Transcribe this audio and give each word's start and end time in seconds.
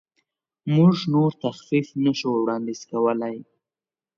موږ 0.75 0.95
نور 1.13 1.31
تخفیف 1.43 1.87
نشو 2.03 2.29
وړاندیز 2.35 2.81
کولی. 2.91 3.35